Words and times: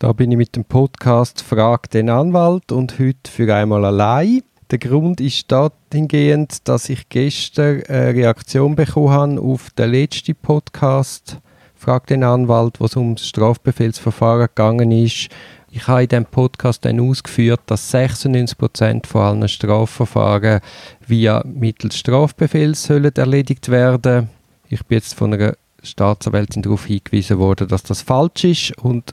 Da 0.00 0.12
bin 0.12 0.30
ich 0.30 0.36
mit 0.38 0.54
dem 0.54 0.64
Podcast 0.64 1.42
Frag 1.42 1.90
den 1.90 2.08
Anwalt 2.08 2.70
und 2.70 3.00
heute 3.00 3.28
für 3.28 3.52
einmal 3.52 3.84
allein. 3.84 4.42
Der 4.70 4.78
Grund 4.78 5.20
ist 5.20 5.50
dahingehend, 5.50 6.68
dass 6.68 6.88
ich 6.88 7.08
gestern 7.08 7.82
eine 7.88 8.14
Reaktion 8.14 8.76
bekommen 8.76 9.10
habe 9.10 9.40
auf 9.40 9.70
den 9.70 9.90
letzten 9.90 10.36
Podcast 10.36 11.38
Frag 11.74 12.06
den 12.06 12.22
Anwalt, 12.22 12.78
wo 12.78 12.84
es 12.84 12.94
um 12.94 13.16
das 13.16 13.26
Strafbefehlsverfahren 13.26 14.46
gegangen 14.46 14.92
ist. 14.92 15.30
Ich 15.72 15.88
habe 15.88 16.04
in 16.04 16.08
diesem 16.10 16.26
Podcast 16.26 16.84
dann 16.84 17.00
ausgeführt, 17.00 17.62
dass 17.66 17.92
96% 17.92 19.04
von 19.04 19.20
allen 19.20 19.48
Strafverfahren 19.48 20.60
via 21.08 21.42
mittels 21.44 21.98
Strafbefehls 21.98 22.84
sollen 22.84 23.16
erledigt 23.16 23.68
werden. 23.68 24.30
Ich 24.68 24.86
bin 24.86 24.98
jetzt 24.98 25.14
von 25.14 25.34
einer 25.34 25.56
Staatsanwältin 25.82 26.62
darauf 26.62 26.86
hingewiesen 26.86 27.38
worden, 27.38 27.66
dass 27.66 27.82
das 27.82 28.02
falsch 28.02 28.44
ist 28.44 28.78
und 28.78 29.12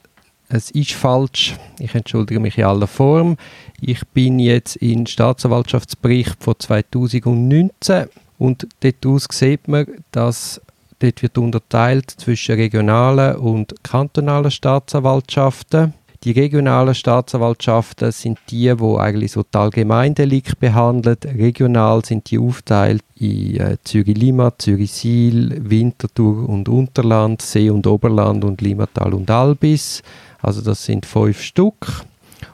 es 0.49 0.71
ist 0.71 0.93
falsch. 0.93 1.55
Ich 1.79 1.95
entschuldige 1.95 2.39
mich 2.39 2.57
in 2.57 2.65
aller 2.65 2.87
Form. 2.87 3.37
Ich 3.81 4.05
bin 4.07 4.39
jetzt 4.39 4.75
in 4.77 5.07
Staatsanwaltschaftsbericht 5.07 6.43
von 6.43 6.55
2019 6.57 8.05
und 8.37 8.67
dort 8.81 9.33
sieht 9.33 9.67
man, 9.67 9.87
dass 10.11 10.61
dort 10.99 11.21
wird 11.21 11.37
unterteilt 11.37 12.11
zwischen 12.11 12.55
regionalen 12.55 13.37
und 13.37 13.83
kantonalen 13.83 14.51
Staatsanwaltschaften. 14.51 15.93
Die 16.25 16.31
regionalen 16.31 16.95
Staatsanwaltschaften 16.95 18.11
sind 18.11 18.39
die, 18.49 18.79
wo 18.79 18.97
eigentlich 18.97 19.33
so 19.33 19.43
die 19.43 19.55
Allgemeindelikt 19.55 20.59
behandelt. 20.59 21.23
Regional 21.23 22.03
sind 22.03 22.31
die 22.31 22.39
aufteilt 22.39 23.03
in 23.15 23.57
äh, 23.57 23.77
Zürich-Lima, 23.83 24.57
Zürich-Siel, 24.57 25.69
Winterthur 25.69 26.49
und 26.49 26.67
Unterland, 26.67 27.43
See- 27.43 27.69
und 27.69 27.85
Oberland 27.85 28.43
und 28.43 28.59
Limatal 28.61 29.13
und 29.13 29.29
Albis. 29.29 30.01
Also 30.41 30.61
das 30.61 30.83
sind 30.83 31.05
fünf 31.05 31.43
Stück. 31.43 32.03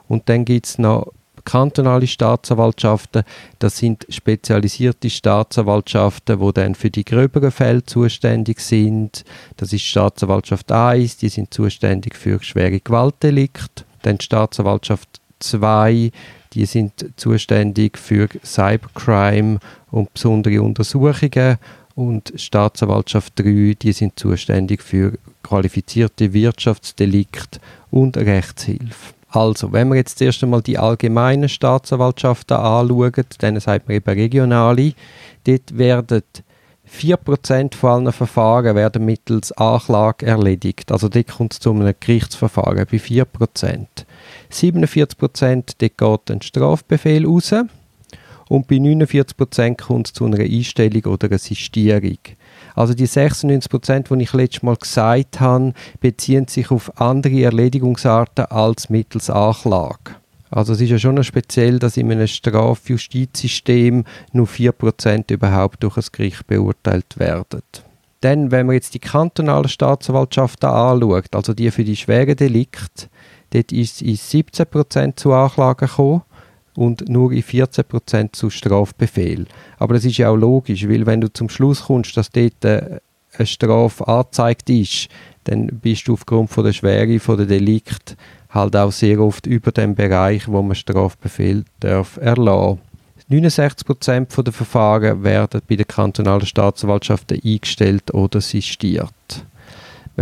Und 0.09 0.27
dann 0.27 0.43
gibt 0.43 0.65
es 0.65 0.77
noch 0.77 1.13
kantonale 1.43 2.07
Staatsanwaltschaften. 2.07 3.23
Das 3.59 3.77
sind 3.77 4.05
spezialisierte 4.09 5.09
Staatsanwaltschaften, 5.09 6.39
die 6.39 6.53
dann 6.53 6.75
für 6.75 6.89
die 6.89 7.05
gröberen 7.05 7.51
Fälle 7.51 7.83
zuständig 7.83 8.59
sind. 8.59 9.23
Das 9.57 9.73
ist 9.73 9.83
Staatsanwaltschaft 9.83 10.71
1, 10.71 11.17
die 11.17 11.29
sind 11.29 11.53
zuständig 11.53 12.15
für 12.15 12.41
schwere 12.43 12.79
Gewaltdelikte. 12.79 13.83
Dann 14.01 14.19
Staatsanwaltschaft 14.19 15.21
2, 15.39 16.11
die 16.53 16.65
sind 16.65 17.05
zuständig 17.15 17.97
für 17.97 18.27
Cybercrime 18.43 19.59
und 19.89 20.13
besondere 20.13 20.61
Untersuchungen. 20.61 21.57
Und 21.93 22.33
Staatsanwaltschaft 22.35 23.37
3, 23.39 23.75
die 23.79 23.91
sind 23.91 24.17
zuständig 24.17 24.81
für 24.81 25.17
qualifizierte 25.43 26.33
Wirtschaftsdelikte 26.33 27.59
und 27.89 28.17
Rechtshilfe. 28.17 29.20
Also, 29.31 29.71
wenn 29.71 29.87
wir 29.87 29.95
jetzt 29.95 30.19
zuerst 30.19 30.43
einmal 30.43 30.61
die 30.61 30.77
allgemeinen 30.77 31.47
Staatsanwaltschaften 31.47 32.57
anschauen, 32.57 33.25
dann 33.39 33.59
sagt 33.59 33.87
man 33.87 33.95
eben 33.95 34.11
regionale, 34.11 34.93
dort 35.45 35.77
werden 35.77 36.23
4% 36.91 37.75
von 37.75 37.89
allen 37.89 38.11
Verfahren 38.11 38.75
werden 38.75 39.05
mittels 39.05 39.53
Anklage 39.53 40.25
erledigt. 40.25 40.91
Also 40.91 41.07
dort 41.07 41.29
kommt 41.29 41.53
es 41.53 41.59
zu 41.59 41.71
einem 41.71 41.93
Gerichtsverfahren 41.97 42.85
bei 42.91 42.97
4%. 42.97 43.87
47% 44.51 45.75
dort 45.77 45.97
geht 45.97 46.35
ein 46.35 46.41
Strafbefehl 46.41 47.25
raus 47.25 47.53
und 48.51 48.67
bei 48.67 48.75
49% 48.75 49.81
kommt 49.81 50.07
es 50.07 50.13
zu 50.13 50.25
einer 50.25 50.41
Einstellung 50.41 51.05
oder 51.05 51.27
einer 51.27 51.37
Sistierung. 51.37 52.17
Also 52.75 52.93
die 52.93 53.05
96 53.05 53.69
Prozent, 53.69 54.09
die 54.09 54.23
ich 54.23 54.33
letztes 54.33 54.61
Mal 54.61 54.75
gesagt 54.75 55.39
habe, 55.39 55.73
beziehen 56.01 56.49
sich 56.49 56.69
auf 56.69 56.99
andere 56.99 57.43
Erledigungsarten 57.43 58.45
als 58.47 58.89
mittels 58.89 59.29
Anklage. 59.29 60.17
Also 60.49 60.73
es 60.73 60.81
ist 60.81 60.89
ja 60.89 60.99
schon 60.99 61.23
speziell, 61.23 61.79
dass 61.79 61.95
in 61.95 62.11
einem 62.11 62.27
Strafjustizsystem 62.27 64.03
nur 64.33 64.47
4% 64.47 65.31
überhaupt 65.31 65.81
durch 65.81 65.95
das 65.95 66.11
Gericht 66.11 66.45
beurteilt 66.47 67.17
werden. 67.19 67.61
Dann, 68.19 68.51
wenn 68.51 68.65
man 68.65 68.75
jetzt 68.75 68.93
die 68.93 68.99
kantonalen 68.99 69.69
Staatsanwaltschaften 69.69 70.69
anschaut, 70.69 71.33
also 71.33 71.53
die 71.53 71.71
für 71.71 71.85
die 71.85 71.95
schweren 71.95 72.35
Delikte, 72.35 73.07
dort 73.51 73.71
ist 73.71 74.01
es 74.01 74.33
in 74.33 74.43
17% 74.43 75.15
zu 75.15 75.31
Anklagen 75.31 75.87
gekommen 75.87 76.23
und 76.75 77.09
nur 77.09 77.31
in 77.31 77.43
14% 77.43 78.33
zu 78.33 78.49
Strafbefehl. 78.49 79.45
Aber 79.77 79.93
das 79.93 80.05
ist 80.05 80.17
ja 80.17 80.29
auch 80.29 80.35
logisch, 80.35 80.87
weil 80.87 81.05
wenn 81.05 81.21
du 81.21 81.31
zum 81.31 81.49
Schluss 81.49 81.83
kommst, 81.83 82.15
dass 82.17 82.29
dort 82.29 82.63
äh, 82.65 82.99
eine 83.37 83.45
Strafe 83.45 84.07
angezeigt 84.07 84.69
ist, 84.69 85.07
dann 85.45 85.67
bist 85.67 86.07
du 86.07 86.13
aufgrund 86.13 86.49
von 86.49 86.63
der 86.63 86.73
Schwere 86.73 87.19
von 87.19 87.37
der 87.37 87.45
Delikt 87.45 88.15
halt 88.49 88.75
auch 88.75 88.91
sehr 88.91 89.19
oft 89.19 89.47
über 89.47 89.71
dem 89.71 89.95
Bereich, 89.95 90.47
wo 90.47 90.61
man 90.61 90.75
Strafbefehl 90.75 91.63
darf 91.79 92.17
erlassen. 92.17 92.79
69% 93.29 94.43
der 94.43 94.51
Verfahren 94.51 95.23
werden 95.23 95.61
bei 95.67 95.77
den 95.77 95.87
kantonalen 95.87 96.45
Staatsanwaltschaften 96.45 97.39
eingestellt 97.43 98.13
oder 98.13 98.41
sistiert. 98.41 99.13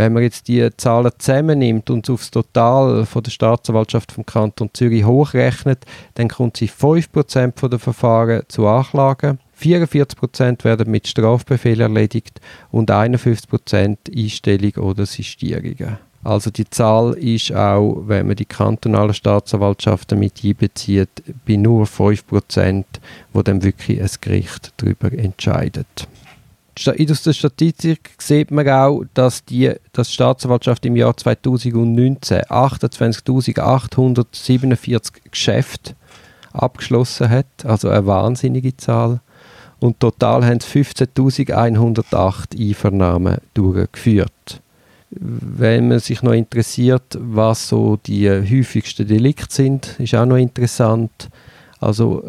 Wenn 0.00 0.14
man 0.14 0.22
jetzt 0.22 0.48
die 0.48 0.66
Zahlen 0.78 1.12
zusammennimmt 1.18 1.90
und 1.90 2.08
aufs 2.08 2.30
Total 2.30 3.04
von 3.04 3.22
der 3.22 3.30
Staatsanwaltschaft 3.30 4.12
vom 4.12 4.24
Kanton 4.24 4.70
Zürich 4.72 5.04
hochrechnet, 5.04 5.84
dann 6.14 6.28
kommt 6.28 6.56
sie 6.56 6.70
5% 6.70 7.68
der 7.68 7.78
Verfahren 7.78 8.44
zu 8.48 8.66
Anklagen, 8.66 9.40
44% 9.60 10.64
werden 10.64 10.90
mit 10.90 11.06
Strafbefehl 11.06 11.82
erledigt 11.82 12.40
und 12.70 12.90
51% 12.90 13.98
Einstellung 14.16 14.72
oder 14.82 15.04
Sistierungen. 15.04 15.98
Also 16.24 16.48
die 16.48 16.70
Zahl 16.70 17.12
ist 17.18 17.52
auch, 17.52 18.04
wenn 18.06 18.26
man 18.26 18.36
die 18.36 18.46
kantonalen 18.46 19.12
Staatsanwaltschaften 19.12 20.18
mit 20.18 20.42
einbezieht, 20.42 21.10
bei 21.46 21.56
nur 21.56 21.84
5%, 21.84 22.84
wo 23.34 23.42
dann 23.42 23.62
wirklich 23.62 24.00
ein 24.00 24.10
Gericht 24.22 24.72
darüber 24.78 25.12
entscheidet 25.12 26.08
aus 26.88 27.22
der 27.22 27.32
Statistik 27.32 28.10
sieht 28.18 28.50
man 28.50 28.68
auch, 28.68 29.04
dass 29.14 29.44
die, 29.44 29.72
dass 29.92 30.12
Staatsanwaltschaft 30.12 30.84
im 30.86 30.96
Jahr 30.96 31.16
2019 31.16 32.40
28.847 32.42 35.12
Geschäfte 35.30 35.94
abgeschlossen 36.52 37.28
hat, 37.28 37.46
also 37.64 37.88
eine 37.88 38.06
wahnsinnige 38.06 38.76
Zahl. 38.76 39.20
Und 39.78 40.00
total 40.00 40.44
haben 40.44 40.58
15.108 40.58 42.58
Einvernahmen 42.58 43.36
durchgeführt. 43.54 44.60
Wenn 45.10 45.86
man 45.88 46.00
sich 46.00 46.22
noch 46.22 46.32
interessiert, 46.32 47.16
was 47.18 47.68
so 47.68 47.98
die 48.06 48.30
häufigsten 48.30 49.06
Delikte 49.06 49.54
sind, 49.54 49.94
ist 49.98 50.14
auch 50.14 50.26
noch 50.26 50.36
interessant. 50.36 51.30
Also 51.80 52.22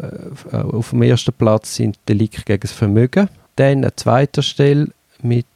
äh, 0.50 0.56
auf 0.56 0.90
dem 0.90 1.02
ersten 1.02 1.32
Platz 1.34 1.74
sind 1.74 1.98
Delikte 2.08 2.42
gegen 2.44 2.60
das 2.60 2.72
Vermögen 2.72 3.28
dann 3.56 3.84
an 3.84 3.92
zweiter 3.96 4.42
Stelle 4.42 4.88
mit 5.22 5.46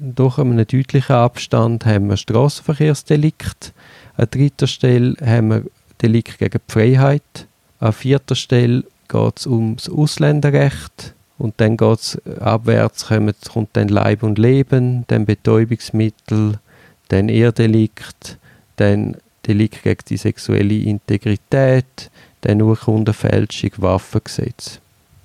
doch 0.00 0.38
einem 0.38 0.56
deutlichen 0.56 1.14
Abstand 1.14 1.86
haben 1.86 2.08
wir 2.08 2.16
Strassenverkehrsdelikt. 2.16 3.72
An 4.16 4.28
dritter 4.30 4.66
Stelle 4.66 5.14
haben 5.24 5.48
wir 5.48 5.62
Delikt 6.02 6.38
gegen 6.38 6.60
die 6.66 6.72
Freiheit. 6.72 7.46
An 7.78 7.92
vierter 7.92 8.34
Stelle 8.34 8.84
geht 9.08 9.38
es 9.38 9.46
ums 9.46 9.88
Ausländerrecht. 9.88 11.14
Und 11.36 11.54
dann 11.58 11.76
geht 11.76 11.98
es 11.98 12.22
abwärts, 12.40 13.08
kommt 13.52 13.70
dann 13.72 13.88
Leib 13.88 14.22
und 14.22 14.38
Leben, 14.38 15.04
dann 15.08 15.26
Betäubungsmittel, 15.26 16.60
dann 17.08 17.28
Ehrdelikt, 17.28 18.38
dann 18.76 19.16
Delikt 19.46 19.82
gegen 19.82 20.00
die 20.08 20.16
sexuelle 20.16 20.74
Integrität, 20.74 22.10
dann 22.42 22.62
Urkundenfälschung, 22.62 23.70
Waffengesetz. 23.78 24.80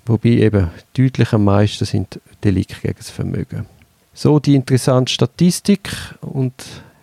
Wobei 0.10 0.30
eben 0.30 0.72
deutlich 0.98 1.34
am 1.34 1.44
meisten 1.44 1.86
sind 1.86 2.20
Delikte 2.44 2.82
gegen 2.82 2.96
das 2.98 3.12
Vermögen. 3.12 3.68
So 4.12 4.40
die 4.40 4.56
interessante 4.56 5.14
Statistik 5.14 5.92
und 6.22 6.54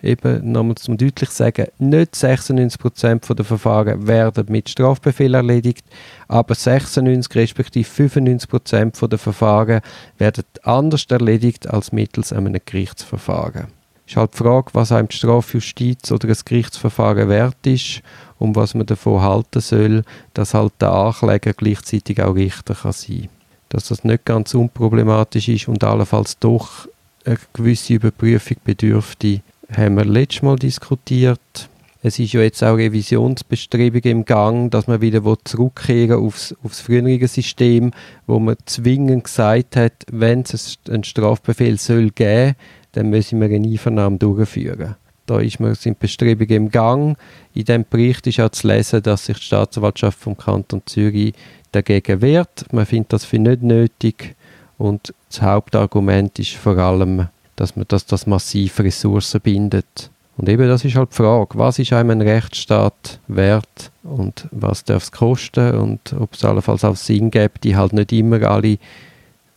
eben 0.03 0.51
nochmal 0.51 0.75
zum 0.75 0.97
deutlich 0.97 1.31
sagen, 1.31 1.69
nicht 1.79 2.15
96% 2.15 3.33
der 3.33 3.45
Verfahren 3.45 4.09
werden 4.09 4.47
mit 4.49 4.69
Strafbefehl 4.69 5.35
erledigt, 5.35 5.87
aber 6.27 6.57
96 6.57 7.33
respektive 7.37 7.89
95% 7.89 9.07
der 9.07 9.19
Verfahren 9.21 9.83
werden 10.19 10.45
anders 10.65 11.07
erledigt 11.09 11.69
als 11.69 11.93
mittels 11.93 12.33
einem 12.33 12.59
Gerichtsverfahren 12.65 13.69
ist 14.07 14.17
halt 14.17 14.35
die 14.35 14.39
Frage, 14.39 14.71
was 14.73 14.93
einem 14.93 15.09
die 15.09 15.17
Strafjustiz 15.17 16.11
oder 16.13 16.29
das 16.29 16.45
Gerichtsverfahren 16.45 17.29
wert 17.29 17.67
ist 17.67 18.03
und 18.39 18.57
was 18.57 18.75
man 18.75 18.87
davon 18.87 19.23
halten 19.23 19.61
soll, 19.61 20.03
dass 20.35 20.55
halt 20.55 20.75
der 20.81 20.93
Ankläger 20.93 21.53
gleichzeitig 21.53 22.23
auch 22.23 22.35
Richter 22.35 22.75
kann 22.75 22.93
sein 22.93 23.29
Dass 23.69 23.89
das 23.89 24.05
nicht 24.05 24.25
ganz 24.25 24.55
unproblematisch 24.55 25.49
ist 25.49 25.69
und 25.69 25.83
allenfalls 25.85 26.39
doch 26.39 26.87
eine 27.25 27.39
gewisse 27.53 27.95
Überprüfung 27.95 28.59
bedürfte, 28.65 29.41
haben 29.73 29.97
wir 29.97 30.05
letztes 30.05 30.43
Mal 30.43 30.57
diskutiert. 30.57 31.69
Es 32.03 32.21
ist 32.21 32.35
ja 32.35 32.41
jetzt 32.41 32.63
auch 32.63 32.77
Revisionsbestrebungen 32.77 34.19
im 34.19 34.25
Gang, 34.25 34.71
dass 34.71 34.87
man 34.87 35.01
wieder 35.01 35.23
zurückkehren 35.45 36.25
aufs, 36.25 36.55
aufs 36.63 36.81
frühere 36.81 37.27
System, 37.27 37.91
wo 38.29 38.39
man 38.39 38.57
zwingend 38.67 39.25
gesagt 39.25 39.75
hat, 39.75 40.05
wenn 40.13 40.43
es 40.43 40.79
einen 40.89 41.03
Strafbefehl 41.03 41.79
soll 41.79 42.11
geben, 42.11 42.55
dann 42.93 43.11
müssen 43.11 43.41
wir 43.41 43.49
eine 43.49 43.67
Einvernahme 43.67 44.19
durchführen. 44.19 44.95
Da 45.27 45.41
ist 45.41 45.61
man, 45.61 45.75
sind 45.75 45.99
Bestrebungen 45.99 46.57
im 46.57 46.71
Gang. 46.71 47.19
In 47.55 47.65
dem 47.65 47.85
Bericht 47.89 48.27
ist 48.27 48.41
auch 48.41 48.51
zu 48.51 48.69
lesen, 48.69 49.03
dass 49.03 49.27
sich 49.27 49.39
die 49.39 49.45
Staatsanwaltschaft 49.45 50.19
vom 50.19 50.37
Kanton 50.37 50.83
Zürich 50.87 51.35
dagegen 51.73 52.23
wehrt. 52.23 52.73
Man 52.73 52.87
findet 52.87 53.13
das 53.13 53.25
für 53.25 53.39
nicht 53.39 53.63
nötig 53.63 54.37
und 54.79 55.13
das 55.31 55.43
Hauptargument 55.43 56.39
ist 56.39 56.55
vor 56.55 56.79
allem, 56.79 57.29
dass 57.57 57.77
man 57.77 57.87
dass 57.89 58.07
das 58.07 58.27
massiv 58.27 58.79
Ressourcen 58.81 59.41
bindet. 59.41 60.11
Und 60.37 60.49
eben 60.49 60.69
das 60.69 60.85
ist 60.85 60.97
halt 60.97 61.13
die 61.13 61.17
Frage, 61.17 61.59
was 61.59 61.79
ist 61.79 61.93
einem 61.93 62.11
ein 62.11 62.21
Rechtsstaat 62.21 63.19
wert 63.27 63.91
und 64.03 64.49
was 64.51 64.85
darf 64.85 65.05
es 65.05 65.13
kosten 65.13 65.75
und 65.79 66.15
ob 66.19 66.35
es 66.35 66.45
allenfalls 66.45 66.85
auch 66.85 66.97
Sinn 66.97 67.31
gibt, 67.31 67.65
die 67.65 67.75
halt 67.75 67.95
nicht 67.95 68.13
immer 68.13 68.43
alle 68.43 68.79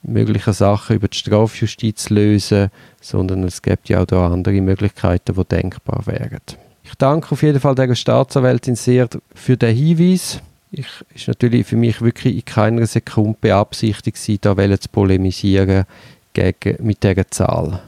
möglichen 0.02 0.54
Sachen 0.54 0.96
über 0.96 1.08
die 1.08 1.18
Strafjustiz 1.18 2.10
lösen, 2.10 2.70
sondern 3.02 3.44
es 3.44 3.62
gibt 3.62 3.90
ja 3.90 4.02
auch 4.02 4.06
da 4.06 4.28
andere 4.28 4.62
Möglichkeiten, 4.62 5.36
die 5.36 5.46
denkbar 5.46 6.06
wären. 6.06 6.40
Ich 6.84 6.96
danke 6.96 7.32
auf 7.32 7.44
jeden 7.44 7.60
Fall 7.60 7.76
der 7.76 7.94
Staatsanwältin 7.94 8.76
sehr 8.76 9.08
für 9.36 9.58
den 9.58 9.76
Hinweis. 9.76 10.42
Ich 10.72 10.88
ist 11.14 11.28
natürlich 11.28 11.68
für 11.68 11.76
mich 11.76 12.02
wirklich 12.02 12.36
in 12.36 12.46
keiner 12.46 12.86
Sekunde 12.86 13.38
beabsichtigt, 13.42 14.46
da 14.46 14.56
zu 14.80 14.90
polemisieren 14.90 15.86
gegen, 16.34 16.86
mit 16.86 17.04
dieser 17.04 17.30
Zahl. 17.30 17.82